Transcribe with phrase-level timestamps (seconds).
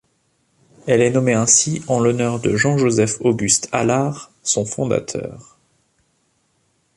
[0.87, 5.59] Elle est nommée ainsi en l'honneur de Jean-Joseph-Auguste Allard, son fondateur.